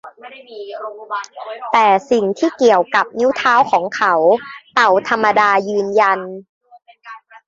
[1.71, 4.13] แต่สิ่งที่เกี่ยวกับนิ้วเท้าของเขา
[4.73, 6.19] เต่าธรรมดายืนยัน